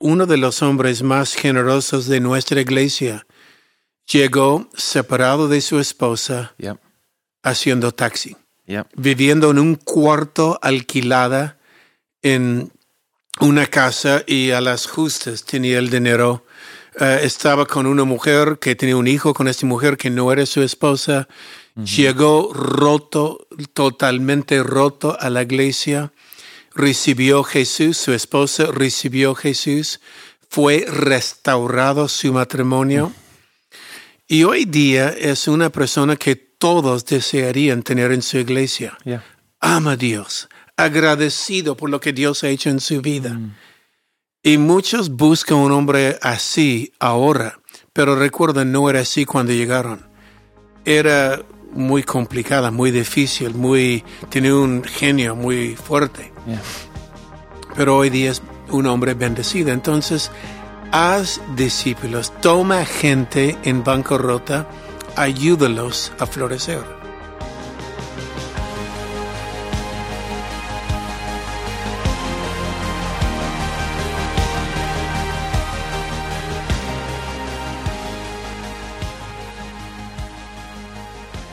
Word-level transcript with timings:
uno 0.00 0.26
de 0.26 0.38
los 0.38 0.62
hombres 0.62 1.02
más 1.02 1.34
generosos 1.34 2.06
de 2.06 2.20
nuestra 2.20 2.60
iglesia 2.60 3.26
llegó 4.10 4.68
separado 4.74 5.46
de 5.46 5.60
su 5.60 5.78
esposa 5.78 6.54
Yep. 6.58 6.78
haciendo 7.42 7.92
taxi, 7.92 8.36
Yep. 8.66 8.88
viviendo 8.96 9.50
en 9.50 9.58
un 9.58 9.74
cuarto 9.76 10.58
alquilada 10.62 11.58
en 12.22 12.72
una 13.40 13.66
casa 13.66 14.22
y 14.26 14.50
a 14.50 14.60
las 14.60 14.86
justas 14.86 15.44
tenía 15.44 15.78
el 15.78 15.90
dinero. 15.90 16.44
Eh, 16.98 17.20
estaba 17.22 17.66
con 17.66 17.86
una 17.86 18.04
mujer 18.04 18.58
que 18.60 18.74
tenía 18.74 18.96
un 18.96 19.06
hijo 19.06 19.32
con 19.32 19.48
esta 19.48 19.64
mujer 19.66 19.96
que 19.96 20.10
no 20.10 20.32
era 20.32 20.44
su 20.46 20.62
esposa. 20.62 21.28
Llegó 21.76 22.52
roto, 22.52 23.46
totalmente 23.72 24.62
roto 24.62 25.16
a 25.18 25.30
la 25.30 25.42
iglesia. 25.42 26.12
Recibió 26.80 27.44
Jesús, 27.44 27.98
su 27.98 28.14
esposa 28.14 28.64
recibió 28.72 29.34
Jesús. 29.34 30.00
Fue 30.48 30.86
restaurado 30.88 32.08
su 32.08 32.32
matrimonio. 32.32 33.12
Y 34.26 34.44
hoy 34.44 34.64
día 34.64 35.10
es 35.10 35.46
una 35.46 35.68
persona 35.68 36.16
que 36.16 36.36
todos 36.36 37.04
desearían 37.04 37.82
tener 37.82 38.12
en 38.12 38.22
su 38.22 38.38
iglesia. 38.38 38.96
Yeah. 39.04 39.22
Ama 39.60 39.92
a 39.92 39.96
Dios, 39.96 40.48
agradecido 40.74 41.76
por 41.76 41.90
lo 41.90 42.00
que 42.00 42.14
Dios 42.14 42.44
ha 42.44 42.48
hecho 42.48 42.70
en 42.70 42.80
su 42.80 43.02
vida. 43.02 43.38
Y 44.42 44.56
muchos 44.56 45.10
buscan 45.10 45.58
un 45.58 45.72
hombre 45.72 46.18
así 46.22 46.94
ahora, 46.98 47.60
pero 47.92 48.16
recuerden, 48.16 48.72
no 48.72 48.88
era 48.88 49.00
así 49.00 49.26
cuando 49.26 49.52
llegaron. 49.52 50.06
Era 50.86 51.42
muy 51.72 52.02
complicada, 52.02 52.70
muy 52.70 52.90
difícil, 52.90 53.54
muy 53.54 54.04
tenía 54.28 54.54
un 54.54 54.84
genio 54.84 55.36
muy 55.36 55.76
fuerte. 55.76 56.32
Yeah. 56.46 56.60
Pero 57.76 57.96
hoy 57.96 58.10
día 58.10 58.32
es 58.32 58.42
un 58.70 58.86
hombre 58.86 59.14
bendecido. 59.14 59.70
Entonces, 59.70 60.30
haz 60.92 61.40
discípulos, 61.56 62.32
toma 62.40 62.84
gente 62.84 63.56
en 63.62 63.84
bancarrota, 63.84 64.66
ayúdalos 65.16 66.12
a 66.18 66.26
florecer. 66.26 66.99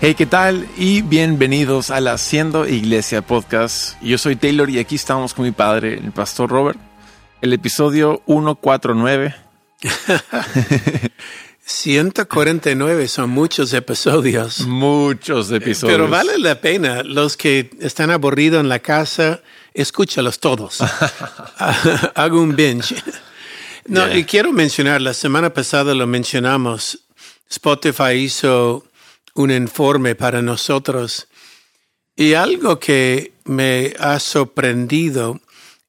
Hey, 0.08 0.16
¿qué 0.16 0.25
tal? 0.25 0.69
Y 0.77 1.02
bienvenidos 1.02 1.89
al 1.89 2.08
Haciendo 2.08 2.66
Iglesia 2.66 3.22
Podcast. 3.22 4.02
Yo 4.02 4.17
soy 4.17 4.38
Taylor 4.38 4.69
y 4.69 4.80
aquí 4.80 4.95
estamos 4.95 5.33
con 5.33 5.44
mi 5.44 5.52
padre, 5.52 5.95
el 5.95 6.13
pastor 6.13 6.50
Robert. 6.50 6.80
El 7.41 7.52
episodio 7.52 8.22
149. 8.25 9.35
149 11.66 13.08
son 13.09 13.31
muchos 13.31 13.73
episodios. 13.73 14.61
Muchos 14.61 15.52
episodios. 15.52 15.97
Pero 15.97 16.08
vale 16.08 16.39
la 16.39 16.61
pena. 16.61 17.03
Los 17.03 17.35
que 17.35 17.69
están 17.81 18.09
aburridos 18.09 18.61
en 18.61 18.69
la 18.69 18.80
casa, 18.80 19.41
escúchalos 19.73 20.39
todos. 20.39 20.80
Hago 22.16 22.41
un 22.41 22.55
binge. 22.55 22.95
No, 23.88 24.08
Yeah. 24.08 24.19
y 24.19 24.23
quiero 24.23 24.53
mencionar, 24.53 25.02
la 25.02 25.13
semana 25.13 25.53
pasada 25.53 25.94
lo 25.94 26.08
mencionamos, 26.08 27.00
Spotify 27.50 28.13
hizo 28.13 28.85
un 29.38 29.52
informe 29.52 30.16
para 30.16 30.42
nosotros 30.42 31.28
y 32.16 32.34
algo 32.34 32.80
que 32.80 33.34
me 33.46 33.94
ha 34.00 34.20
sorprendido 34.20 35.40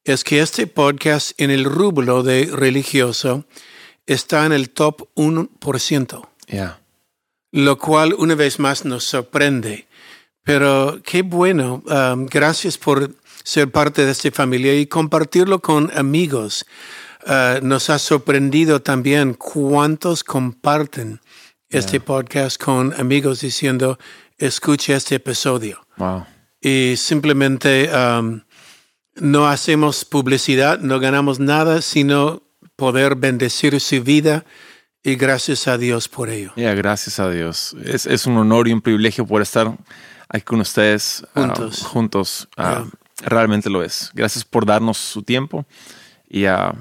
es 0.05 0.25
que 0.25 0.41
este 0.41 0.67
podcast 0.67 1.33
en 1.41 1.51
el 1.51 1.65
rubro 1.65 2.23
de 2.23 2.47
religioso 2.53 3.45
está 4.07 4.47
en 4.47 4.53
el 4.53 4.71
top 4.71 5.09
1% 5.17 6.29
Yeah. 6.51 6.81
lo 7.53 7.77
cual 7.77 8.15
una 8.15 8.35
vez 8.35 8.59
más 8.59 8.87
nos 8.87 9.05
sorprende. 9.05 9.87
Pero 10.45 11.01
qué 11.05 11.21
bueno, 11.21 11.83
um, 11.85 12.25
gracias 12.25 12.79
por 12.79 13.15
ser 13.45 13.71
parte 13.71 14.07
de 14.07 14.13
esta 14.13 14.31
familia 14.31 14.75
y 14.75 14.87
compartirlo 14.87 15.61
con 15.61 15.91
amigos. 15.95 16.65
Uh, 17.27 17.63
nos 17.63 17.91
ha 17.91 17.99
sorprendido 17.99 18.81
también 18.81 19.35
cuántos 19.35 20.25
comparten 20.25 21.21
este 21.71 22.01
podcast 22.01 22.63
con 22.63 22.95
amigos 22.99 23.41
diciendo, 23.41 23.99
escuche 24.39 24.95
este 24.95 25.17
episodio. 25.17 25.87
Wow. 25.99 26.25
Y 26.61 26.95
simplemente 26.97 27.91
um, 27.95 28.41
no 29.17 29.47
hacemos 29.47 30.05
publicidad, 30.05 30.81
no 30.81 30.99
ganamos 30.99 31.41
nada, 31.41 31.83
sino 31.83 32.43
poder 32.77 33.17
bendecir 33.17 33.79
su 33.81 34.03
vida 34.03 34.45
y 35.03 35.17
gracias 35.17 35.69
a 35.69 35.77
Dios 35.77 36.09
por 36.09 36.31
ello. 36.31 36.53
Yeah, 36.57 36.75
gracias 36.75 37.21
a 37.21 37.31
Dios. 37.31 37.77
Es, 37.85 38.07
es 38.07 38.27
un 38.27 38.37
honor 38.39 38.69
y 38.69 38.73
un 38.73 38.81
privilegio 38.81 39.27
poder 39.27 39.43
estar 39.43 39.77
aquí 40.29 40.45
con 40.45 40.61
ustedes 40.61 41.25
ah, 41.35 41.43
Juntos. 41.43 41.83
juntos. 41.83 42.49
Ah, 42.57 42.85
Realmente 43.21 43.69
lo 43.69 43.83
es. 43.83 44.11
Gracias 44.15 44.45
por 44.45 44.65
darnos 44.65 44.97
su 44.97 45.23
tiempo 45.23 45.67
y, 46.29 46.45
ah, 46.45 46.73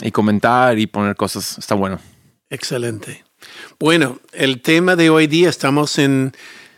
y 0.00 0.10
comentar 0.10 0.78
y 0.78 0.86
poner 0.86 1.14
cosas. 1.16 1.58
Está 1.58 1.74
bueno. 1.74 2.00
Excelente. 2.48 3.24
Bueno, 3.78 4.18
el 4.32 4.60
tema 4.60 4.96
de 4.96 5.10
hoy 5.10 5.26
día 5.26 5.48
estamos 5.48 5.98
en 5.98 6.32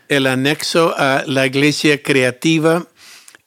el 0.07 0.27
anexo 0.27 0.93
a 0.97 1.23
la 1.25 1.45
iglesia 1.45 2.01
creativa, 2.01 2.87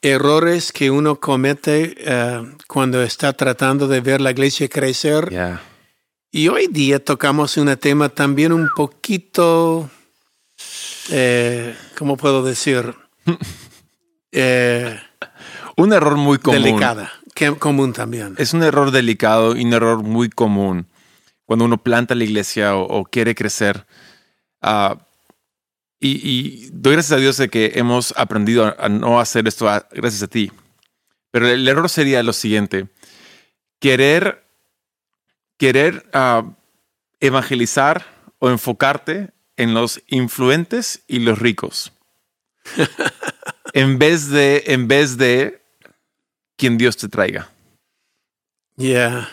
errores 0.03 0.73
que 0.73 0.91
uno 0.91 1.21
comete 1.21 1.95
eh, 1.99 2.43
cuando 2.67 3.03
está 3.03 3.33
tratando 3.33 3.89
de 3.89 4.01
ver 4.01 4.21
la 4.21 4.31
iglesia 4.31 4.69
crecer. 4.69 5.31
Yeah. 5.31 5.63
Y 6.31 6.49
hoy 6.49 6.67
día 6.67 7.03
tocamos 7.03 7.57
un 7.57 7.75
tema 7.77 8.09
también 8.09 8.53
un 8.53 8.69
poquito, 8.77 9.89
eh, 11.11 11.75
¿cómo 11.97 12.17
puedo 12.17 12.43
decir? 12.43 12.95
Eh, 14.39 15.01
Un 15.79 15.95
error 15.95 16.17
muy 16.17 16.37
común. 16.37 16.63
delicada, 16.63 17.11
que 17.35 17.57
común 17.57 17.95
también. 17.95 18.35
Es 18.37 18.53
un 18.53 18.63
error 18.63 18.91
delicado 18.91 19.57
y 19.57 19.65
un 19.65 19.73
error 19.73 20.03
muy 20.03 20.29
común 20.29 20.87
cuando 21.47 21.65
uno 21.65 21.83
planta 21.83 22.15
la 22.15 22.25
iglesia 22.25 22.77
o, 22.77 22.83
o 22.83 23.05
quiere 23.05 23.35
crecer. 23.35 23.87
Ah, 24.61 24.99
y, 25.99 26.21
y 26.29 26.69
doy 26.73 26.93
gracias 26.95 27.13
a 27.19 27.21
Dios 27.21 27.37
de 27.39 27.49
que 27.49 27.73
hemos 27.77 28.13
aprendido 28.17 28.67
a, 28.67 28.77
a 28.79 28.89
no 28.89 29.19
hacer 29.19 29.49
esto 29.49 29.69
a- 29.69 29.89
gracias 29.93 30.23
a 30.23 30.29
ti. 30.29 30.53
Pero 31.31 31.49
el 31.49 31.67
error 31.67 31.89
sería 31.89 32.23
lo 32.23 32.33
siguiente. 32.33 32.89
Querer, 33.81 34.45
querer 35.57 36.09
ah, 36.13 36.45
evangelizar 37.21 38.05
o 38.39 38.51
enfocarte 38.51 39.31
en 39.57 39.73
los 39.73 40.03
influentes 40.09 41.03
y 41.07 41.21
los 41.21 41.39
ricos. 41.39 41.93
en 43.73 43.99
vez 43.99 44.29
de, 44.31 44.65
en 44.67 44.89
vez 44.89 45.17
de 45.17 45.63
quien 46.57 46.77
Dios 46.79 46.97
te 46.97 47.09
traiga. 47.09 47.51
Yeah. 48.77 49.29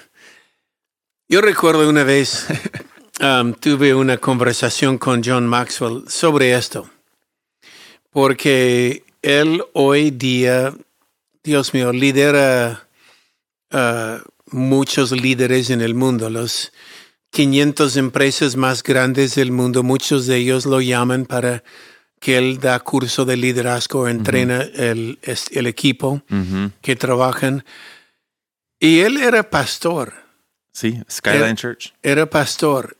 Yo 1.34 1.42
recuerdo 1.42 1.90
una 1.90 2.04
vez 2.04 2.46
um, 3.20 3.56
tuve 3.56 3.96
una 3.96 4.18
conversación 4.18 5.00
con 5.00 5.24
John 5.26 5.48
Maxwell 5.48 6.04
sobre 6.08 6.54
esto, 6.54 6.88
porque 8.12 9.04
él 9.24 9.64
hoy 9.74 10.12
día, 10.12 10.76
Dios 11.44 11.74
mío, 11.74 11.92
lidera 11.92 12.88
uh, 13.74 14.20
muchos 14.52 15.12
líderes 15.12 15.72
en 15.72 15.82
el 15.82 15.96
mundo, 15.96 16.30
los 16.30 16.72
500 17.32 17.98
empresas 17.98 18.56
más 18.56 18.84
grandes 18.84 19.34
del 19.34 19.52
mundo, 19.52 19.82
muchos 19.82 20.28
de 20.28 20.38
ellos 20.38 20.68
lo 20.68 20.82
llaman 20.82 21.26
para 21.26 21.64
que 22.20 22.38
él 22.38 22.60
da 22.60 22.80
curso 22.80 23.26
de 23.26 23.38
liderazgo, 23.38 24.08
entrena 24.08 24.62
el, 24.62 25.18
el 25.24 25.66
equipo 25.66 26.22
que 26.82 26.96
trabajan. 26.96 27.66
Y 28.80 29.00
él 29.00 29.18
era 29.18 29.50
pastor, 29.50 30.23
Sí, 30.74 31.02
Skyline 31.10 31.52
Eh, 31.52 31.56
Church. 31.56 31.94
era 32.02 32.25
pastor. 32.30 32.98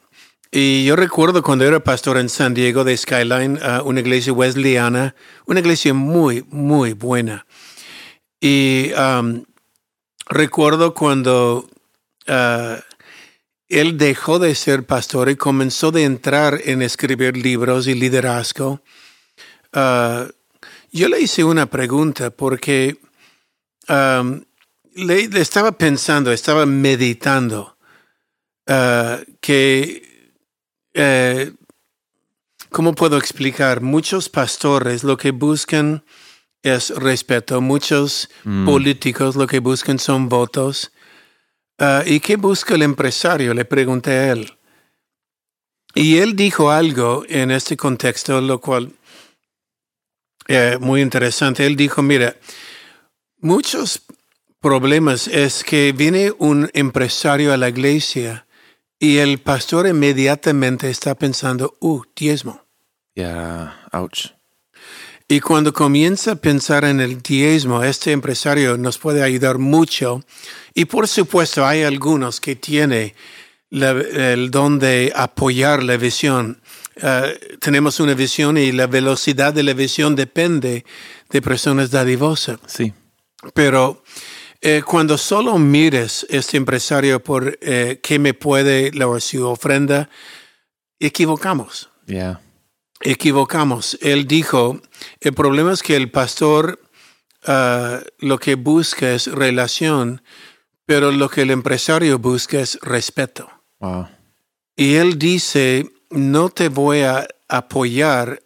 Y 0.52 0.86
yo 0.86 0.96
recuerdo 0.96 1.42
cuando 1.42 1.66
era 1.66 1.80
pastor 1.84 2.18
en 2.18 2.30
San 2.30 2.54
Diego 2.54 2.84
de 2.84 2.96
Skyline, 2.96 3.60
una 3.86 4.00
iglesia 4.00 4.32
wesleyana, 4.32 5.16
una 5.48 5.60
iglesia 5.60 5.96
muy, 5.96 6.46
muy 6.50 6.94
buena. 6.94 7.48
Y 8.40 8.92
um, 8.94 9.44
recuerdo 10.30 10.94
cuando 10.94 11.68
ah, 12.28 12.78
él 13.68 13.98
dejó 13.98 14.38
de 14.38 14.54
ser 14.54 14.86
pastor 14.86 15.30
y 15.30 15.36
comenzó 15.36 15.92
de 15.92 16.04
entrar 16.04 16.60
en 16.66 16.84
escribir 16.84 17.36
libros 17.36 17.88
y 17.88 17.96
liderazgo. 17.96 18.82
ah, 19.74 20.28
yo 20.92 21.08
le 21.10 21.20
hice 21.20 21.44
una 21.44 21.66
pregunta 21.66 22.30
porque 22.30 23.00
um, 23.90 24.44
le, 24.96 25.28
le 25.28 25.42
estaba 25.42 25.72
pensando, 25.74 26.32
estaba 26.32 26.66
meditando 26.66 27.78
ah, 28.68 29.20
que, 29.42 30.32
eh, 30.94 31.54
¿cómo 32.70 32.94
puedo 32.94 33.18
explicar? 33.18 33.82
Muchos 33.82 34.30
pastores 34.30 35.04
lo 35.04 35.18
que 35.18 35.32
buscan 35.32 36.04
es 36.62 36.90
respeto, 36.92 37.60
muchos 37.62 38.30
Mm. 38.46 38.66
políticos 38.66 39.36
lo 39.36 39.48
que 39.48 39.60
buscan 39.60 40.00
son 40.00 40.30
votos. 40.30 40.92
Ah, 41.80 42.04
¿Y 42.06 42.20
qué 42.20 42.36
busca 42.38 42.76
el 42.76 42.84
empresario? 42.84 43.54
Le 43.54 43.66
pregunté 43.66 44.12
a 44.12 44.32
él. 44.32 44.54
Y 45.96 46.18
él 46.18 46.36
dijo 46.36 46.72
algo 46.72 47.24
en 47.28 47.52
este 47.52 47.78
contexto, 47.78 48.40
lo 48.42 48.60
cual 48.60 48.92
es 50.48 50.80
muy 50.80 51.02
interesante. 51.02 51.66
Él 51.66 51.76
dijo, 51.76 52.02
mira, 52.02 52.36
muchos 53.40 54.02
problemas 54.64 55.28
es 55.28 55.64
que 55.64 55.92
viene 55.92 56.32
un 56.40 56.70
empresario 56.74 57.54
a 57.54 57.58
la 57.58 57.68
iglesia 57.70 58.48
y 58.98 59.18
el 59.18 59.38
pastor 59.40 59.86
inmediatamente 59.88 60.90
está 60.90 61.14
pensando, 61.16 61.76
uh, 61.82 62.02
diezmo. 62.16 62.66
Yeah, 63.14 63.88
ouch. 63.92 64.30
Y 65.28 65.42
cuando 65.42 65.74
comienza 65.74 66.32
a 66.32 66.36
pensar 66.36 66.86
en 66.86 67.02
el 67.02 67.22
diezmo, 67.22 67.84
este 67.84 68.12
empresario 68.12 68.78
nos 68.78 68.98
puede 68.98 69.22
ayudar 69.22 69.58
mucho. 69.58 70.24
Y 70.74 70.86
por 70.86 71.08
supuesto, 71.08 71.66
hay 71.66 71.84
algunos 71.84 72.40
que 72.40 72.56
tienen 72.56 73.14
la- 73.70 73.92
el 73.92 74.50
don 74.50 74.80
de 74.80 75.12
apoyar 75.16 75.84
la 75.84 75.98
visión. 75.98 76.62
Eh, 76.96 77.58
tenemos 77.60 78.00
una 78.00 78.14
visión 78.14 78.58
y 78.58 78.72
la 78.72 78.88
velocidad 78.88 79.54
de 79.54 79.64
la 79.64 79.74
visión 79.74 80.16
depende 80.16 80.86
de 81.30 81.42
personas 81.42 81.92
dadivosas. 81.92 82.60
Sí. 82.68 82.94
Pero 83.54 84.04
eh, 84.66 84.82
cuando 84.82 85.18
solo 85.18 85.58
mires 85.60 86.26
este 86.30 86.56
empresario 86.56 87.22
por 87.22 87.60
eh, 87.60 88.00
qué 88.02 88.18
me 88.18 88.34
puede 88.34 88.94
la 88.94 89.20
su 89.20 89.46
ofrenda, 89.46 90.10
equivocamos 91.00 91.90
Yeah. 92.06 92.42
equivocamos. 93.02 93.98
Él 94.02 94.26
dijo, 94.26 94.80
el 95.20 95.34
problema 95.34 95.74
es 95.74 95.84
que 95.84 95.98
el 95.98 96.12
pastor 96.12 96.80
ah, 97.46 98.00
lo 98.20 98.38
que 98.40 98.56
busca 98.56 99.12
es 99.12 99.28
relación, 99.28 100.22
pero 100.86 101.12
lo 101.12 101.30
que 101.30 101.42
el 101.42 101.52
empresario 101.52 102.18
busca 102.20 102.62
es 102.62 102.80
respeto. 102.82 103.50
Wow. 103.80 104.08
Y 104.78 104.96
él 104.96 105.20
dice, 105.20 105.92
no 106.10 106.50
te 106.50 106.70
voy 106.70 107.02
a 107.02 107.28
apoyar 107.50 108.42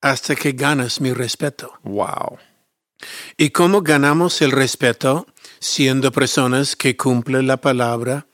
hasta 0.00 0.34
que 0.36 0.52
ganas 0.52 1.02
mi 1.02 1.12
respeto. 1.12 1.72
Wow. 1.82 2.38
¿Y 3.36 3.50
cómo 3.50 3.82
ganamos 3.82 4.40
el 4.42 4.52
respeto? 4.52 5.26
Siendo 5.60 6.10
personas 6.10 6.74
que 6.74 6.96
cumplen 6.96 7.46
la 7.46 7.58
palabra, 7.58 8.26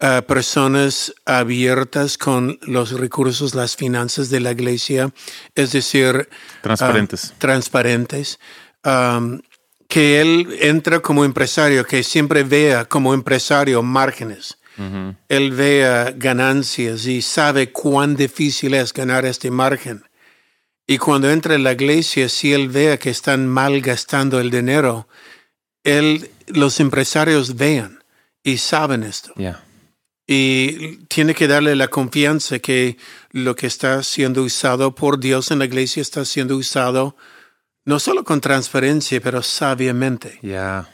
a 0.00 0.22
personas 0.22 1.14
abiertas 1.24 2.18
con 2.18 2.58
los 2.62 2.90
recursos, 2.98 3.54
las 3.54 3.76
finanzas 3.76 4.28
de 4.28 4.40
la 4.40 4.50
iglesia, 4.50 5.12
es 5.54 5.72
decir, 5.72 6.28
Transparentes. 6.60 7.30
ah, 7.30 7.34
transparentes. 7.38 8.38
Um, 8.84 9.40
que 9.88 10.20
él 10.20 10.56
entra 10.60 11.00
como 11.00 11.24
empresario, 11.24 11.84
que 11.84 12.02
siempre 12.02 12.42
vea 12.44 12.86
como 12.86 13.12
empresario 13.12 13.82
márgenes. 13.82 14.58
Él 15.28 15.52
vea 15.52 16.12
ganancias 16.16 17.04
y 17.04 17.20
sabe 17.20 17.70
cuán 17.72 18.16
difícil 18.16 18.72
es 18.72 18.92
ganar 18.94 19.26
este 19.26 19.50
margen. 19.50 20.02
Y 20.86 20.96
cuando 20.96 21.30
entra 21.30 21.54
en 21.54 21.62
la 21.62 21.72
iglesia, 21.72 22.30
si 22.30 22.54
él 22.54 22.68
vea 22.70 22.96
que 22.96 23.10
están 23.10 23.46
mal 23.46 23.82
gastando 23.82 24.40
el 24.40 24.50
dinero, 24.50 25.08
él, 25.84 26.30
los 26.46 26.80
empresarios 26.80 27.56
vean 27.56 28.02
y 28.42 28.58
saben 28.58 29.02
esto. 29.02 29.32
Yeah. 29.34 29.62
Y 30.26 30.96
tiene 31.08 31.34
que 31.34 31.48
darle 31.48 31.74
la 31.76 31.88
confianza 31.88 32.58
que 32.58 32.96
lo 33.30 33.54
que 33.54 33.66
está 33.66 34.02
siendo 34.02 34.42
usado 34.42 34.94
por 34.94 35.18
Dios 35.18 35.50
en 35.50 35.58
la 35.58 35.64
iglesia 35.64 36.00
está 36.00 36.24
siendo 36.24 36.56
usado 36.56 37.16
no 37.84 37.98
solo 37.98 38.22
con 38.22 38.40
transparencia, 38.40 39.20
pero 39.20 39.42
sabiamente, 39.42 40.38
Yeah. 40.42 40.88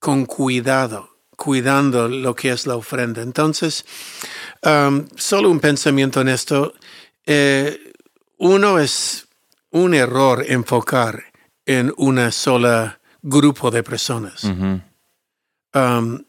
con 0.00 0.26
cuidado, 0.26 1.16
cuidando 1.36 2.08
lo 2.08 2.34
que 2.34 2.50
es 2.50 2.66
la 2.66 2.74
ofrenda. 2.76 3.22
Entonces, 3.22 3.84
um, 4.62 5.06
solo 5.16 5.50
un 5.50 5.60
pensamiento 5.60 6.20
en 6.20 6.28
esto. 6.28 6.74
Eh, 7.26 7.92
uno 8.38 8.80
es 8.80 9.28
un 9.70 9.94
error 9.94 10.44
enfocar 10.48 11.24
en 11.64 11.94
una 11.96 12.32
sola 12.32 12.98
grupo 13.22 13.70
de 13.70 13.82
personas. 13.82 14.44
Um, 15.74 16.24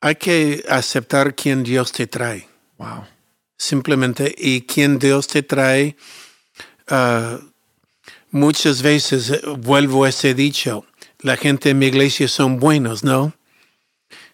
hay 0.00 0.14
que 0.16 0.64
aceptar 0.68 1.34
quién 1.34 1.62
Dios 1.64 1.90
te 1.92 2.06
trae 2.06 2.48
Wow. 2.78 3.04
simplemente 3.58 4.32
y 4.36 4.62
quien 4.62 4.98
Dios 4.98 5.26
te 5.26 5.42
trae. 5.42 5.96
ah, 6.88 7.38
muchas 8.30 8.82
veces 8.82 9.30
eh, 9.30 9.40
vuelvo 9.58 10.04
a 10.04 10.08
ese 10.08 10.34
dicho, 10.34 10.84
la 11.20 11.36
gente 11.36 11.70
en 11.70 11.78
mi 11.78 11.86
iglesia 11.86 12.28
son 12.28 12.58
buenos, 12.58 13.02
¿no? 13.04 13.32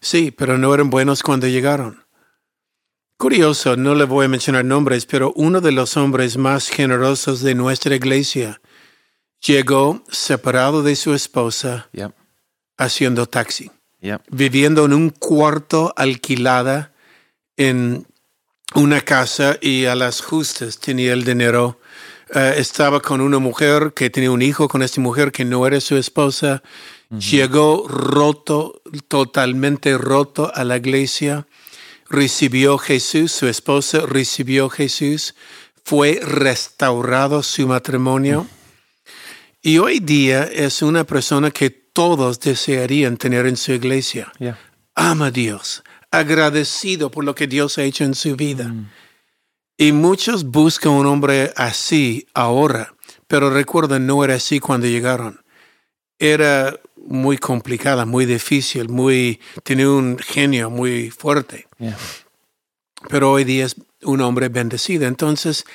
Sí, 0.01 0.31
pero 0.31 0.59
no 0.59 0.73
eran 0.75 0.91
buenos 0.91 1.23
cuando 1.23 1.47
llegaron. 1.47 2.05
Curioso, 3.19 3.77
no 3.77 3.95
le 3.95 4.05
voy 4.05 4.27
a 4.27 4.29
mencionar 4.29 4.65
nombres, 4.65 5.05
pero 5.05 5.33
uno 5.35 5.61
de 5.61 5.73
los 5.73 5.97
hombres 5.97 6.37
más 6.37 6.69
generosos 6.69 7.41
de 7.41 7.55
nuestra 7.55 7.97
iglesia 7.97 8.61
llegó 9.47 10.03
separado 10.11 10.83
de 10.83 10.97
su 10.97 11.15
esposa 11.15 11.89
Yep. 11.93 12.13
haciendo 12.77 13.27
taxi 13.27 13.71
Yep. 14.01 14.23
viviendo 14.31 14.85
en 14.85 14.93
un 14.93 15.11
cuarto 15.11 15.93
alquilada 15.97 16.93
en 17.57 18.07
una 18.75 19.01
casa 19.01 19.57
y 19.61 19.87
a 19.87 19.95
las 19.95 20.21
justas 20.21 20.79
tenía 20.79 21.13
el 21.15 21.25
dinero. 21.25 21.81
Eh, 22.35 22.55
estaba 22.59 23.01
con 23.01 23.21
una 23.23 23.39
mujer 23.39 23.93
que 23.95 24.11
tenía 24.11 24.31
un 24.31 24.43
hijo 24.43 24.69
con 24.69 24.83
esta 24.83 25.01
mujer 25.01 25.33
que 25.33 25.45
no 25.45 25.67
era 25.67 25.81
su 25.81 25.97
esposa. 25.97 26.63
Llegó 27.11 27.89
roto, 27.89 28.83
totalmente 29.09 29.97
roto 29.97 30.53
a 30.55 30.63
la 30.65 30.77
iglesia. 30.77 31.47
Recibió 32.11 32.77
Jesús, 32.77 33.33
su 33.33 33.49
esposa 33.49 34.01
recibió 34.07 34.69
Jesús. 34.69 35.35
Fue 35.85 36.21
restaurado 36.23 37.43
su 37.43 37.67
matrimonio. 37.67 38.47
Y 39.69 39.77
hoy 39.77 40.01
día 40.01 40.45
es 40.45 40.81
una 40.81 41.05
persona 41.05 41.51
que 41.51 41.69
todos 41.69 42.41
desearían 42.41 43.19
tener 43.19 43.47
en 43.47 43.59
su 43.59 43.73
iglesia. 43.73 44.33
Yeah. 44.39 44.59
Ama 44.95 45.27
a 45.27 45.31
Dios, 45.31 45.85
agradecido 46.11 47.11
por 47.11 47.23
lo 47.23 47.35
que 47.35 47.47
Dios 47.47 47.77
ha 47.77 47.83
hecho 47.83 48.05
en 48.05 48.15
su 48.15 48.35
vida. 48.35 48.73
Y 49.77 49.93
muchos 49.93 50.45
buscan 50.45 50.93
un 50.93 51.05
hombre 51.05 51.53
así 51.55 52.27
ahora, 52.33 52.95
pero 53.27 53.51
recuerden, 53.51 54.07
no 54.07 54.25
era 54.25 54.37
así 54.37 54.59
cuando 54.59 54.87
llegaron. 54.87 55.45
Era 56.19 56.75
muy 56.97 57.37
complicada, 57.37 58.07
muy 58.07 58.25
difícil, 58.25 58.89
muy 58.89 59.39
tenía 59.65 59.91
un 59.91 60.17
genio 60.19 60.71
muy 60.71 61.11
fuerte 61.11 61.67
Yeah. 61.79 61.99
pero 63.11 63.33
hoy 63.33 63.45
día 63.45 63.67
es 63.67 63.77
un 64.03 64.23
hombre 64.23 64.49
bendecido. 64.49 65.07
Entonces, 65.07 65.67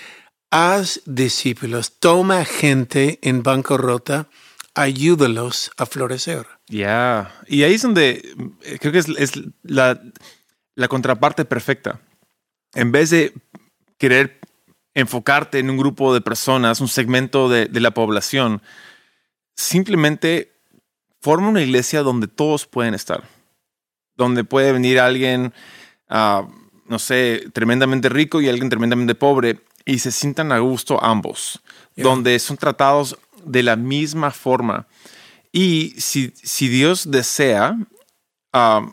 haz 0.54 1.02
discípulos, 1.08 1.94
toma 2.00 2.46
gente 2.46 3.18
en 3.24 3.42
bancarrota, 3.42 4.30
ayúdalos 4.76 5.72
a 5.78 5.88
florecer. 5.88 6.46
Yeah. 6.68 7.34
Y 7.48 7.64
ahí 7.64 7.74
es 7.74 7.82
donde 7.82 8.36
eh, 8.62 8.78
creo 8.80 8.94
que 8.94 9.00
es, 9.00 9.32
la, 9.64 10.00
contraparte 10.88 11.44
perfecta. 11.46 12.02
En 12.76 12.92
vez 12.92 13.10
de 13.10 13.34
querer 13.98 14.40
enfocarte 14.94 15.58
en 15.58 15.72
un 15.72 15.78
grupo 15.78 16.14
de 16.14 16.22
personas, 16.22 16.82
un 16.82 16.88
segmento 16.88 17.50
de, 17.50 17.68
la 17.80 17.92
población, 17.92 18.62
simplemente 19.56 20.52
forma 21.20 21.50
una 21.50 21.64
iglesia 21.64 22.04
donde 22.04 22.28
todos 22.28 22.68
pueden 22.68 22.94
estar. 22.94 23.24
Donde 24.16 24.44
puede 24.44 24.72
venir 24.72 25.00
alguien, 25.00 25.52
ah, 26.10 26.48
no 26.88 27.00
sé, 27.00 27.46
tremendamente 27.54 28.10
rico 28.10 28.42
y 28.42 28.50
alguien 28.50 28.70
tremendamente 28.70 29.16
pobre 29.16 29.60
y 29.86 30.00
se 30.00 30.12
sientan 30.12 30.52
a 30.52 30.60
gusto 30.60 31.04
ambos. 31.04 31.62
Yeah. 31.96 32.06
Donde 32.06 32.38
son 32.40 32.58
tratados 32.58 33.18
de 33.44 33.64
la 33.64 33.76
misma 33.76 34.32
forma. 34.32 34.88
Y 35.52 35.94
si, 35.98 36.34
si 36.42 36.68
Dios 36.68 37.12
desea 37.12 37.78
ah, 38.54 38.88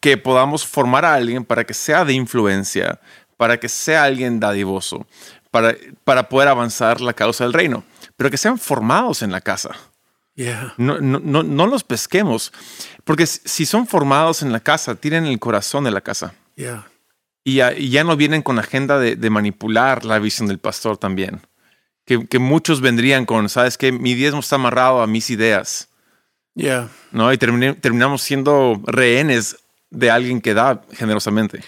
que 0.00 0.16
podamos 0.16 0.66
formar 0.66 1.04
a 1.04 1.14
alguien 1.14 1.44
para 1.44 1.64
que 1.64 1.74
sea 1.74 2.04
de 2.04 2.12
influencia, 2.12 3.00
para 3.36 3.58
que 3.58 3.68
sea 3.68 4.04
alguien 4.04 4.38
dadivoso, 4.40 5.06
para, 5.50 5.74
para 6.04 6.28
poder 6.28 6.48
avanzar 6.48 7.00
la 7.00 7.12
causa 7.14 7.44
del 7.44 7.52
reino, 7.52 7.84
pero 8.16 8.30
que 8.30 8.36
sean 8.36 8.58
formados 8.58 9.22
en 9.22 9.32
la 9.32 9.40
casa. 9.40 9.70
Yeah. 10.34 10.74
No, 10.76 11.00
no, 11.00 11.18
no, 11.18 11.42
no 11.42 11.66
los 11.66 11.82
pesquemos, 11.82 12.52
porque 13.04 13.26
si- 13.26 13.40
si 13.44 13.66
son 13.66 13.88
formados 13.88 14.42
en 14.42 14.52
la 14.52 14.60
casa, 14.60 14.94
tienen 14.94 15.26
el 15.26 15.40
corazón 15.40 15.82
de 15.82 15.90
la 15.90 16.00
casa. 16.00 16.34
Yeah. 16.58 16.88
Y 17.44 17.54
ya, 17.54 17.72
y 17.72 17.88
ya 17.90 18.02
no 18.04 18.16
vienen 18.16 18.42
con 18.42 18.56
la 18.56 18.62
agenda 18.62 18.98
de, 18.98 19.14
de 19.16 19.30
manipular 19.30 20.04
la 20.04 20.18
visión 20.18 20.48
del 20.48 20.58
pastor 20.58 20.98
también. 20.98 21.40
Que, 22.04 22.26
que 22.26 22.38
muchos 22.38 22.80
vendrían 22.80 23.24
con, 23.26 23.48
sabes 23.48 23.78
que 23.78 23.92
mi 23.92 24.14
diezmo 24.14 24.40
está 24.40 24.56
amarrado 24.56 25.00
a 25.02 25.06
mis 25.06 25.30
ideas, 25.30 25.88
Yeah. 26.54 26.88
¿no? 27.12 27.32
Y 27.32 27.38
termine- 27.38 27.74
terminamos 27.80 28.20
siendo 28.22 28.82
rehenes 28.84 29.56
de 29.90 30.10
alguien 30.10 30.40
que 30.40 30.54
da 30.54 30.82
generosamente. 30.92 31.60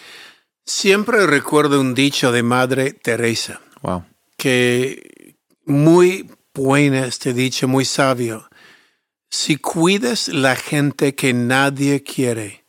Siempre 0.66 1.26
recuerdo 1.28 1.80
un 1.80 1.94
dicho 1.94 2.32
de 2.32 2.42
Madre 2.42 2.92
Teresa, 2.92 3.60
Wow. 3.82 4.04
que 4.36 5.36
muy 5.64 6.28
buena 6.54 7.06
este 7.06 7.32
dicho, 7.34 7.68
muy 7.68 7.84
sabio. 7.84 8.48
Si 9.30 9.56
cuidas 9.56 10.26
la 10.26 10.56
gente 10.56 11.14
que 11.14 11.32
nadie 11.34 12.02
quiere, 12.02 12.64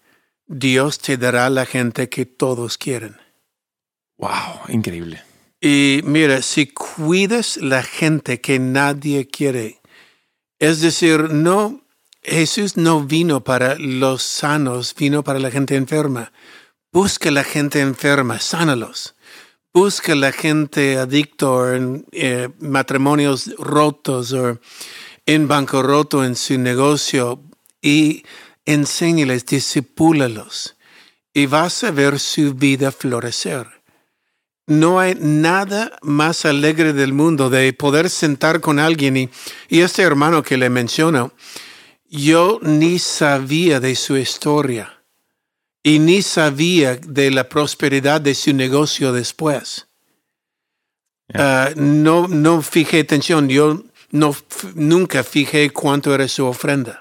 Dios 0.54 1.00
te 1.00 1.16
dará 1.16 1.50
la 1.50 1.66
gente 1.66 2.10
que 2.10 2.26
todos 2.26 2.78
quieren. 2.78 3.16
Wow, 4.18 4.68
increíble. 4.68 5.24
Y 5.62 6.02
mira, 6.04 6.42
si 6.42 6.68
cuidas 6.68 7.56
la 7.56 7.84
gente 7.84 8.42
que 8.42 8.60
nadie 8.60 9.28
quiere, 9.28 9.80
es 10.60 10.82
decir, 10.82 11.34
no, 11.34 11.86
Jesús 12.22 12.76
no 12.76 13.02
vino 13.02 13.46
para 13.46 13.76
los 13.76 14.24
sanos, 14.24 14.94
vino 14.94 15.24
para 15.24 15.40
la 15.40 15.52
gente 15.52 15.78
enferma. 15.78 16.34
Busca 16.92 17.32
la 17.32 17.46
gente 17.46 17.80
enferma, 17.80 18.40
sánalos. 18.40 19.16
Busca 19.74 20.16
la 20.16 20.34
gente 20.34 20.98
adicto 20.98 21.74
en 21.74 22.06
eh, 22.12 22.50
matrimonios 22.60 23.56
rotos 23.58 24.34
o 24.34 24.60
en 25.26 25.48
bancarrota 25.48 26.26
en 26.26 26.36
su 26.36 26.58
negocio 26.58 27.42
y 27.82 28.24
enséñales, 28.66 29.46
disipúlalos 29.46 30.76
y 31.34 31.46
vas 31.46 31.84
a 31.84 31.92
ver 31.92 32.20
su 32.20 32.54
vida 32.54 32.92
florecer. 32.92 33.68
No 34.68 35.00
hay 35.00 35.16
nada 35.16 35.98
más 36.02 36.46
alegre 36.46 36.94
del 36.94 37.14
mundo 37.14 37.50
de 37.50 37.74
poder 37.74 38.10
sentar 38.10 38.62
con 38.62 38.80
alguien 38.80 39.18
y, 39.18 39.30
y 39.70 39.82
este 39.82 40.02
hermano 40.02 40.44
que 40.44 40.58
le 40.58 40.70
menciono, 40.70 41.34
yo 42.10 42.60
ni 42.62 43.00
sabía 43.00 43.80
de 43.80 43.96
su 43.96 44.18
historia 44.18 45.02
y 45.84 46.00
ni 46.00 46.22
sabía 46.22 46.96
de 46.96 47.32
la 47.32 47.50
prosperidad 47.50 48.22
de 48.22 48.36
su 48.36 48.54
negocio 48.54 49.14
después. 49.14 49.88
Uh, 51.34 51.72
no, 51.76 52.28
no 52.28 52.62
fijé 52.62 53.00
atención, 53.00 53.48
yo 53.48 53.84
no, 54.12 54.36
nunca 54.76 55.24
fijé 55.24 55.70
cuánto 55.72 56.14
era 56.14 56.28
su 56.28 56.46
ofrenda. 56.46 57.01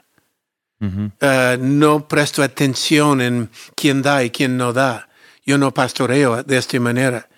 Uh, 0.81 1.59
no 1.59 2.09
presto 2.09 2.43
atención 2.43 3.21
en 3.21 3.51
quién 3.75 4.01
da 4.01 4.25
y 4.25 4.31
quién 4.31 4.57
no 4.57 4.73
da. 4.73 5.09
Yo 5.45 5.59
no 5.59 5.75
pastoreo 5.75 6.43
de 6.43 6.57
esta 6.57 6.81
manera. 6.81 7.29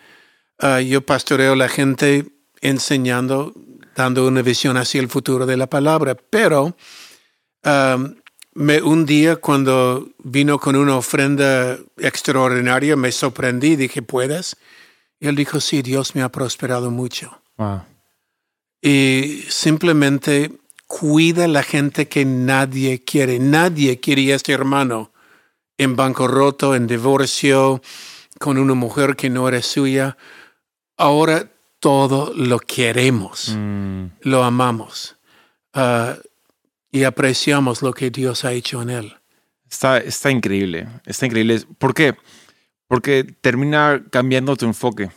Uh, 0.63 0.79
yo 0.79 1.05
pastoreo 1.05 1.55
a 1.55 1.57
la 1.57 1.69
gente 1.69 2.27
enseñando, 2.61 3.53
dando 3.97 4.29
una 4.29 4.43
visión 4.43 4.77
hacia 4.77 5.01
el 5.01 5.09
futuro 5.09 5.45
de 5.45 5.57
la 5.57 5.67
palabra. 5.67 6.15
Pero 6.15 6.77
um, 7.65 8.15
me, 8.55 8.81
un 8.81 9.07
día 9.07 9.37
cuando 9.37 10.09
vino 10.23 10.61
con 10.61 10.77
una 10.77 10.97
ofrenda 10.97 11.79
extraordinaria, 11.99 12.95
me 12.95 13.11
sorprendí, 13.11 13.75
dije, 13.75 14.03
¿puedes? 14.03 14.57
Y 15.19 15.27
él 15.27 15.35
dijo, 15.35 15.59
sí, 15.59 15.83
Dios 15.83 16.15
me 16.15 16.23
ha 16.23 16.31
prosperado 16.31 16.93
mucho. 16.93 17.43
Wow. 17.57 17.83
Y 18.81 19.45
simplemente 19.49 20.62
cuida 20.93 21.47
a 21.47 21.49
la 21.49 21.63
gente 21.63 22.07
que 22.07 22.27
nadie 22.27 23.03
quiere. 23.03 23.39
Nadie 23.39 23.99
quería 23.99 24.35
a 24.35 24.37
este 24.37 24.53
hermano 24.53 25.11
en 25.79 25.97
bancarrota, 25.97 26.77
en 26.77 26.87
divorcio, 26.87 27.81
con 28.39 28.59
una 28.59 28.75
mujer 28.75 29.17
que 29.17 29.31
no 29.31 29.49
era 29.49 29.63
suya. 29.63 30.19
Ahora 30.99 31.51
todo 31.81 32.35
lo 32.37 32.59
queremos, 32.59 33.55
Mm, 33.57 34.05
lo 34.21 34.45
amamos 34.45 35.17
ah, 35.73 36.19
y 36.91 37.05
apreciamos 37.05 37.81
lo 37.81 37.95
que 37.95 38.11
Dios 38.11 38.45
ha 38.45 38.53
hecho 38.53 38.83
en 38.83 38.91
él. 38.91 39.17
está, 39.71 39.97
está 39.97 40.31
increíble. 40.31 40.87
Está 41.07 41.25
increíble. 41.25 41.63
¿Por 41.79 41.95
qué? 41.95 42.15
Porque 42.87 43.25
termina 43.41 44.05
cambiando 44.11 44.57
tu 44.57 44.67
enfoque. 44.67 45.11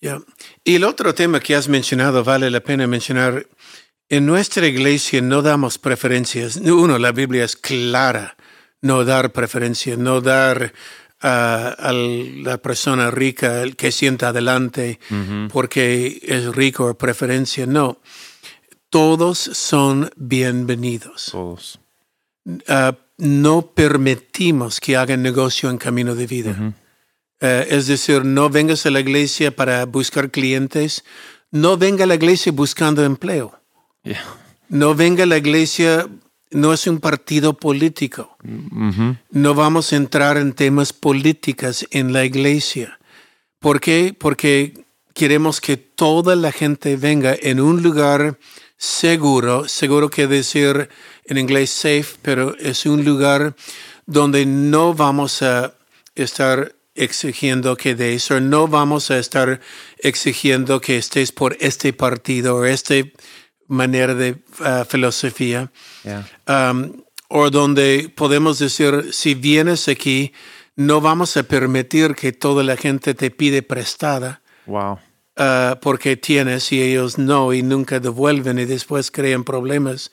Ya. 0.00 0.20
Y 0.62 0.76
el 0.76 0.84
otro 0.84 1.12
tema 1.12 1.40
que 1.40 1.56
has 1.56 1.68
mencionado, 1.68 2.22
vale 2.22 2.50
la 2.50 2.60
pena 2.60 2.86
mencionar, 2.86 3.46
en 4.10 4.26
nuestra 4.26 4.66
iglesia 4.66 5.22
no 5.22 5.40
damos 5.40 5.78
preferencias. 5.78 6.56
Uno, 6.56 6.98
la 6.98 7.12
Biblia 7.12 7.44
es 7.44 7.56
clara, 7.56 8.36
no 8.82 9.04
dar 9.04 9.32
preferencia, 9.32 9.96
no 9.96 10.20
dar 10.20 10.72
ah, 11.22 11.74
a 11.78 11.92
la 11.92 12.58
persona 12.58 13.10
rica 13.12 13.62
el 13.62 13.76
que 13.76 13.92
sienta 13.92 14.28
adelante 14.28 14.98
porque 15.52 16.20
es 16.24 16.54
rico 16.54 16.86
o 16.86 16.94
preferencia. 16.94 17.66
No, 17.66 18.00
todos 18.90 19.38
son 19.38 20.10
bienvenidos. 20.16 21.28
Todos. 21.30 21.78
Ah, 22.66 22.96
no 23.16 23.62
permitimos 23.62 24.80
que 24.80 24.96
hagan 24.96 25.22
negocio 25.22 25.70
en 25.70 25.78
camino 25.78 26.16
de 26.16 26.26
vida. 26.26 26.74
Eh, 27.38 27.66
es 27.70 27.86
decir, 27.86 28.24
no 28.24 28.50
vengas 28.50 28.86
a 28.86 28.90
la 28.90 29.00
iglesia 29.00 29.54
para 29.54 29.86
buscar 29.86 30.30
clientes, 30.30 31.04
no 31.52 31.76
venga 31.76 32.04
a 32.04 32.06
la 32.06 32.16
iglesia 32.16 32.50
buscando 32.50 33.04
empleo, 33.04 33.59
Yeah. 34.02 34.22
no 34.68 34.94
venga 34.94 35.24
a 35.24 35.26
la 35.26 35.36
iglesia, 35.38 36.08
no 36.50 36.72
es 36.72 36.86
un 36.86 37.00
partido 37.00 37.54
político, 37.54 38.36
Ujú. 38.42 39.16
no 39.30 39.54
vamos 39.54 39.92
a 39.92 39.96
entrar 39.96 40.36
en 40.38 40.52
temas 40.54 40.92
políticos 40.92 41.86
en 41.90 42.12
la 42.12 42.24
iglesia. 42.24 42.98
¿Por 43.58 43.78
qué? 43.80 44.14
Porque 44.18 44.84
queremos 45.12 45.60
que 45.60 45.76
toda 45.76 46.34
la 46.34 46.50
gente 46.50 46.96
venga 46.96 47.36
en 47.40 47.60
un 47.60 47.82
lugar 47.82 48.38
seguro, 48.78 49.68
seguro 49.68 50.08
que 50.08 50.26
decir 50.26 50.88
en 51.26 51.36
inglés 51.36 51.70
safe, 51.70 52.16
pero 52.22 52.56
es 52.58 52.86
un 52.86 53.04
lugar 53.04 53.54
donde 54.06 54.46
no 54.46 54.94
vamos 54.94 55.42
a 55.42 55.74
estar 56.14 56.74
exigiendo 56.94 57.76
que 57.76 57.94
des 57.94 58.30
o 58.30 58.40
no 58.40 58.66
vamos 58.66 59.10
a 59.10 59.18
estar 59.18 59.60
exigiendo 59.98 60.80
que 60.80 60.96
estés 60.96 61.32
por 61.32 61.56
este 61.60 61.92
partido 61.92 62.56
o 62.56 62.64
esta 62.64 62.94
manera 63.70 64.14
de 64.14 64.36
ah, 64.60 64.84
filosofía 64.86 65.70
Yeah. 66.04 66.26
um, 66.46 66.92
o 67.28 67.48
donde 67.50 68.12
podemos 68.14 68.58
decir, 68.58 69.12
si 69.12 69.34
vienes 69.34 69.88
aquí, 69.88 70.32
no 70.76 71.00
vamos 71.00 71.36
a 71.36 71.42
permitir 71.44 72.14
que 72.14 72.32
toda 72.32 72.62
la 72.64 72.76
gente 72.76 73.14
te 73.14 73.30
pide 73.30 73.62
prestada 73.62 74.40
Wow. 74.66 74.94
uh, 75.38 75.76
porque 75.80 76.16
tienes 76.16 76.72
y 76.72 76.82
ellos 76.82 77.18
no 77.18 77.52
y 77.52 77.62
nunca 77.62 78.00
devuelven 78.00 78.58
y 78.58 78.64
después 78.64 79.10
crean 79.10 79.44
problemas. 79.44 80.10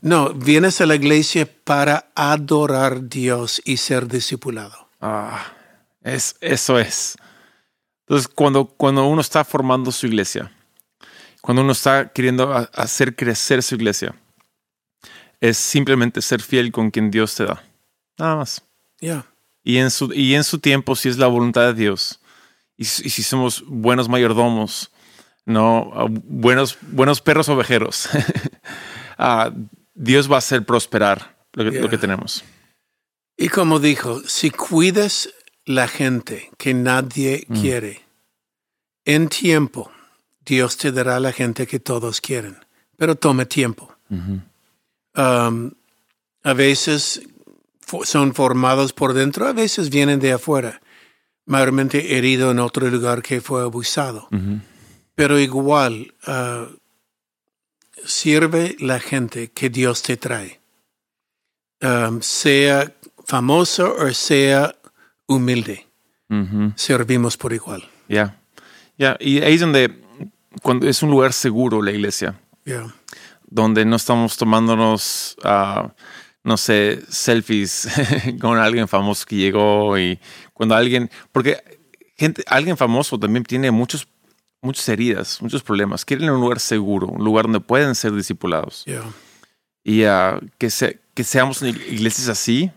No, 0.00 0.32
vienes 0.32 0.80
a 0.80 0.86
la 0.86 0.94
iglesia 0.94 1.48
para 1.64 2.10
adorar 2.14 2.92
a 2.94 3.00
Dios 3.00 3.60
y 3.64 3.76
ser 3.78 4.06
discipulado. 4.08 4.88
Ah, 5.00 5.44
es, 6.02 6.36
eso 6.40 6.78
es. 6.78 7.16
Entonces, 8.06 8.28
cuando, 8.28 8.66
cuando 8.66 9.06
uno 9.06 9.20
está 9.20 9.44
formando 9.44 9.90
su 9.90 10.06
iglesia, 10.06 10.52
cuando 11.44 11.60
uno 11.60 11.72
está 11.72 12.08
queriendo 12.10 12.54
ha- 12.54 12.70
hacer 12.72 13.14
crecer 13.14 13.62
su 13.62 13.74
iglesia, 13.74 14.14
es 15.40 15.58
simplemente 15.58 16.22
ser 16.22 16.40
fiel 16.40 16.72
con 16.72 16.90
quien 16.90 17.10
Dios 17.10 17.34
te 17.34 17.44
da. 17.44 17.62
Nada 18.18 18.36
más. 18.36 18.62
Ya, 18.98 19.26
Y 19.62 19.76
en 19.76 19.90
su, 19.90 20.10
y 20.14 20.34
en 20.34 20.42
su 20.44 20.58
tiempo, 20.58 20.96
si 20.96 21.10
es 21.10 21.18
la 21.18 21.26
voluntad 21.26 21.66
de 21.66 21.74
Dios, 21.74 22.18
y, 22.78 22.86
si 22.86 23.06
y 23.06 23.10
si 23.10 23.22
somos 23.22 23.62
buenos 23.66 24.08
mayordomos, 24.08 24.90
no 25.44 25.90
Ah, 25.94 26.06
buenos, 26.08 26.78
buenos 26.80 27.20
perros 27.20 27.50
ovejeros, 27.50 28.08
ah, 29.18 29.52
Dios 29.94 30.30
va 30.30 30.36
a 30.36 30.38
hacer 30.38 30.64
prosperar 30.64 31.36
lo 31.52 31.64
que, 31.64 31.78
lo 31.78 31.88
que 31.90 31.96
Yeah. 31.96 32.00
tenemos. 32.00 32.42
Y 33.36 33.48
como 33.48 33.80
dijo, 33.80 34.20
si 34.26 34.50
cuidas 34.50 35.28
la 35.66 35.88
gente 35.88 36.50
que 36.56 36.72
nadie 36.72 37.46
quiere, 37.60 38.00
en 39.04 39.28
tiempo 39.28 39.90
Dios 40.44 40.76
te 40.76 40.92
dará 40.92 41.20
la 41.20 41.32
gente 41.32 41.66
que 41.66 41.80
todos 41.80 42.20
quieren, 42.20 42.56
pero 42.96 43.16
tome 43.16 43.46
tiempo. 43.46 43.94
Um, 45.16 45.70
a 46.42 46.52
veces 46.52 47.22
son 48.04 48.34
formados 48.34 48.92
por 48.92 49.14
dentro, 49.14 49.46
a 49.46 49.52
veces 49.52 49.90
vienen 49.90 50.20
de 50.20 50.32
afuera, 50.32 50.80
mayormente 51.46 52.16
herido 52.16 52.50
en 52.50 52.58
otro 52.58 52.88
lugar 52.90 53.22
que 53.22 53.40
fue 53.40 53.62
abusado. 53.62 54.28
Pero 55.14 55.38
igual, 55.38 56.14
ah, 56.26 56.66
sirve 58.04 58.76
la 58.80 59.00
gente 59.00 59.50
que 59.50 59.70
Dios 59.70 60.02
te 60.02 60.16
trae. 60.16 60.60
Um, 61.80 62.20
sea 62.22 62.94
famoso 63.26 63.94
o 63.94 64.12
sea 64.12 64.74
humilde, 65.26 65.86
servimos 66.76 67.36
por 67.36 67.52
igual. 67.52 67.88
Ya, 68.08 68.38
ya, 68.96 69.16
y 69.20 69.40
ahí 69.42 69.54
es 69.54 69.60
donde 69.60 70.03
cuando 70.62 70.88
es 70.88 71.02
un 71.02 71.10
lugar 71.10 71.32
seguro 71.32 71.82
la 71.82 71.90
iglesia, 71.92 72.38
Yeah. 72.64 72.94
donde 73.46 73.84
no 73.84 73.96
estamos 73.96 74.36
tomándonos, 74.36 75.36
ah, 75.44 75.92
no 76.42 76.56
sé, 76.56 77.02
selfies 77.08 77.88
con 78.40 78.58
alguien 78.58 78.88
famoso 78.88 79.24
que 79.26 79.36
llegó 79.36 79.98
y 79.98 80.18
cuando 80.52 80.74
alguien, 80.74 81.10
porque 81.32 81.62
gente, 82.16 82.42
alguien 82.46 82.76
famoso 82.76 83.18
también 83.18 83.44
tiene 83.44 83.70
muchos, 83.70 84.06
muchas 84.62 84.88
heridas, 84.88 85.42
muchos 85.42 85.62
problemas. 85.62 86.04
Quieren 86.04 86.30
un 86.30 86.40
lugar 86.40 86.60
seguro, 86.60 87.08
un 87.08 87.24
lugar 87.24 87.44
donde 87.44 87.60
pueden 87.60 87.94
ser 87.94 88.12
discipulados 88.12 88.84
Yeah. 88.86 89.02
y 89.82 90.04
ah, 90.04 90.40
que, 90.58 90.70
se- 90.70 91.00
que 91.14 91.24
seamos 91.24 91.60
iglesias 91.62 92.28
así. 92.28 92.70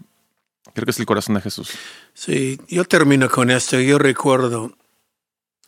Creo 0.74 0.86
que 0.86 0.92
es 0.92 1.00
el 1.00 1.06
corazón 1.06 1.36
de 1.36 1.42
Jesús. 1.42 1.72
Sí, 2.14 2.60
yo 2.68 2.84
termino 2.86 3.30
con 3.30 3.50
esto. 3.50 3.80
Yo 3.80 3.98
recuerdo 3.98 4.78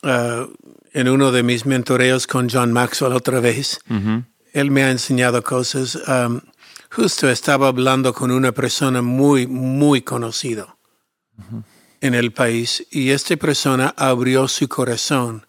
ah, 0.04 0.46
en 0.93 1.10
uno 1.10 1.31
de 1.31 1.43
mis 1.43 1.65
mentoreos 1.65 2.27
con 2.27 2.50
John 2.50 2.72
Maxwell 2.72 3.13
otra 3.13 3.39
vez, 3.39 3.79
Ujú. 3.89 4.24
él 4.53 4.72
me 4.72 4.84
ha 4.84 4.91
enseñado 4.91 5.43
cosas. 5.43 5.96
Um, 6.08 6.41
justo 6.89 7.29
estaba 7.29 7.67
hablando 7.67 8.13
con 8.13 8.31
una 8.31 8.51
persona 8.51 9.01
muy, 9.01 9.48
muy 9.48 10.01
conocida 10.01 10.77
en 12.01 12.15
el 12.15 12.31
país 12.31 12.86
y 12.91 13.12
esta 13.12 13.36
persona 13.38 13.93
abrió 13.98 14.48
su 14.48 14.67
corazón. 14.67 15.48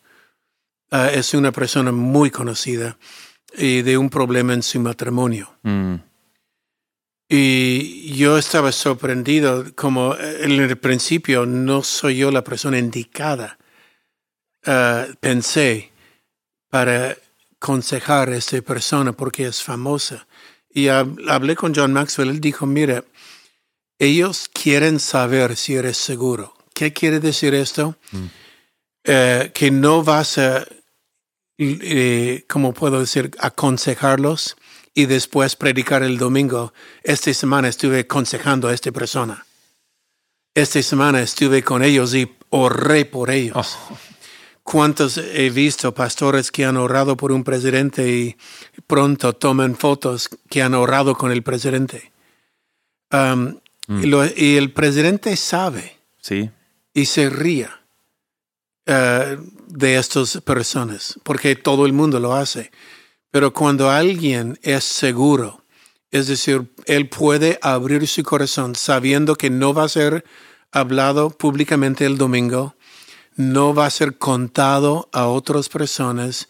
Ah, 0.91 1.09
es 1.13 1.35
una 1.35 1.53
persona 1.53 1.93
muy 1.93 2.31
conocida 2.31 2.99
y 3.57 3.83
de 3.83 3.97
un 3.97 4.11
problema 4.11 4.55
en 4.55 4.63
su 4.63 4.81
matrimonio. 4.81 5.51
Mm. 5.63 5.95
Y 7.33 8.13
yo 8.17 8.37
estaba 8.39 8.73
sorprendido, 8.73 9.65
como 9.77 10.17
en 10.17 10.51
el 10.51 10.77
principio 10.79 11.47
no 11.47 11.85
soy 11.85 12.17
yo 12.17 12.33
la 12.33 12.43
persona 12.43 12.77
indicada, 12.77 13.57
ah, 14.67 15.07
pensé, 15.21 15.91
para 16.69 17.17
aconsejar 17.57 18.31
a 18.31 18.37
esta 18.37 18.61
persona 18.63 19.13
porque 19.13 19.47
es 19.47 19.63
famosa. 19.63 20.27
Y 20.73 20.85
hab- 20.85 21.29
hablé 21.31 21.57
con 21.57 21.75
John 21.75 21.93
Maxwell, 21.93 22.31
él 22.31 22.41
dijo, 22.41 22.65
mira, 22.67 23.05
ellos 23.99 24.49
quieren 24.53 24.99
saber 25.01 25.57
si 25.57 25.75
eres 25.75 25.97
seguro. 25.99 26.55
¿Qué 26.75 26.93
quiere 26.93 27.21
decir 27.21 27.55
esto? 27.55 27.97
Eh, 29.05 29.51
que 29.53 29.71
no 29.71 30.03
vas 30.03 30.39
a, 30.39 30.65
eh, 31.59 32.45
¿cómo 32.49 32.73
puedo 32.73 33.01
decir?, 33.01 33.31
aconsejarlos 33.39 34.57
y 34.95 35.07
después 35.07 35.57
predicar 35.57 36.03
el 36.03 36.17
domingo. 36.19 36.73
Esta 37.03 37.35
semana 37.35 37.69
estuve 37.69 38.01
aconsejando 38.01 38.69
a 38.69 38.73
esta 38.75 38.91
persona. 38.93 39.45
Esta 40.55 40.83
semana 40.83 41.21
estuve 41.21 41.63
con 41.63 41.83
ellos 41.83 42.15
y 42.15 42.31
oré 42.51 43.05
por 43.05 43.31
ellos. 43.31 43.77
Oh, 43.91 43.99
¿Cuántos 44.63 45.17
he 45.19 45.51
visto 45.51 45.93
pastores 45.95 46.51
que 46.53 46.65
han 46.65 46.77
orado 46.77 47.17
por 47.17 47.33
un 47.33 47.43
presidente 47.45 48.09
y 48.11 48.37
pronto 48.87 49.33
toman 49.33 49.75
fotos 49.77 50.29
que 50.49 50.63
han 50.63 50.75
orado 50.75 51.15
con 51.17 51.33
el 51.33 51.43
presidente? 51.43 52.13
Um, 53.13 53.59
y, 53.89 54.07
lo- 54.07 54.25
y 54.25 54.57
el 54.57 54.73
presidente 54.73 55.35
sabe 55.37 55.97
sí. 56.21 56.49
y 56.95 57.07
se 57.07 57.29
ría 57.29 57.81
eh, 58.87 59.37
de 59.67 59.97
estas 59.97 60.41
personas, 60.43 61.19
porque 61.25 61.57
todo 61.57 61.87
el 61.87 61.93
mundo 61.93 62.21
lo 62.21 62.35
hace. 62.35 62.71
Pero 63.33 63.53
cuando 63.53 63.91
alguien 63.91 64.59
es 64.63 64.85
seguro, 64.85 65.65
es 66.13 66.27
decir, 66.29 66.71
él 66.87 67.09
puede 67.09 67.59
abrir 67.63 68.07
su 68.07 68.23
corazón 68.23 68.75
sabiendo 68.77 69.35
que 69.37 69.51
no 69.51 69.73
va 69.75 69.85
a 69.85 69.89
ser 69.89 70.25
hablado 70.73 71.31
públicamente 71.31 72.07
el 72.07 72.17
domingo, 72.19 72.77
no 73.37 73.75
va 73.75 73.87
a 73.87 73.91
ser 73.91 74.19
contado 74.19 75.09
a 75.13 75.27
otras 75.27 75.69
personas, 75.69 76.49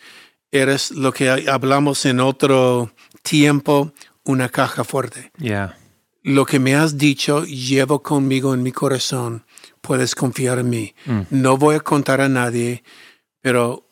eres 0.51 0.91
lo 0.91 1.13
que 1.13 1.29
hablamos 1.49 2.05
en 2.07 2.21
otro 2.21 2.91
tiempo, 3.23 3.93
una 4.25 4.49
caja 4.49 4.85
fuerte 4.85 5.31
Ya. 5.39 5.77
lo 6.23 6.45
que 6.47 6.59
me 6.59 6.75
has 6.75 6.99
dicho 6.99 7.45
llevo 7.45 8.03
conmigo 8.03 8.53
en 8.55 8.63
mi 8.63 8.73
corazón. 8.73 9.45
Puedes 9.81 10.15
confiar 10.15 10.59
en 10.59 10.69
mí. 10.69 10.95
No 11.31 11.57
voy 11.57 11.77
a 11.77 11.81
contar 11.81 12.21
a 12.21 12.29
nadie, 12.29 12.83
pero 13.41 13.89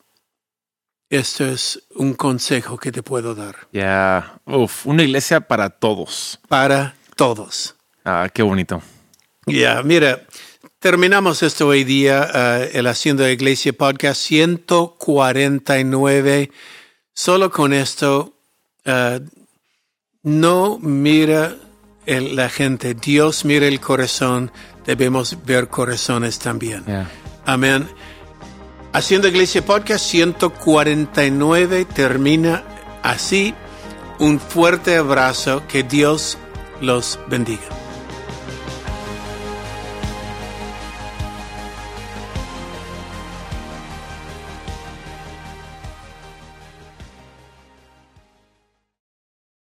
esto 1.08 1.46
es 1.46 1.82
un 1.94 2.12
consejo 2.12 2.76
que 2.76 2.92
te 2.92 3.02
puedo 3.02 3.34
dar 3.34 3.56
Ya. 3.72 4.38
Uf, 4.44 4.86
una 4.86 5.02
iglesia 5.02 5.40
para 5.40 5.70
todos. 5.70 6.38
para 6.48 6.94
todos. 7.16 7.74
Ah, 8.04 8.28
qué 8.32 8.42
bonito. 8.42 8.82
Ya, 9.46 9.82
mira, 9.82 10.26
terminamos 10.78 11.42
esto 11.42 11.66
hoy 11.68 11.84
día, 11.84 12.30
eh, 12.34 12.70
el 12.74 12.86
Haciendo 12.86 13.22
de 13.24 13.32
Iglesia 13.32 13.72
Podcast 13.72 14.20
149. 14.22 16.50
Solo 17.14 17.50
con 17.50 17.72
esto, 17.72 18.34
eh, 18.84 19.20
no 20.22 20.78
mira 20.80 21.56
el- 22.06 22.36
la 22.36 22.48
gente, 22.48 22.94
Dios 22.94 23.44
mira 23.44 23.66
el 23.66 23.80
corazón, 23.80 24.52
debemos 24.86 25.36
ver 25.44 25.68
corazones 25.68 26.38
también. 26.38 26.84
Ya. 26.86 27.10
Amén. 27.44 27.88
Haciendo 28.92 29.26
Iglesia 29.28 29.64
Podcast 29.64 30.04
149 30.06 31.84
termina 31.84 32.64
así. 33.02 33.54
Un 34.18 34.40
fuerte 34.40 34.96
abrazo, 34.96 35.62
que 35.68 35.82
Dios 35.84 36.38
los 36.80 37.18
bendiga. 37.28 37.62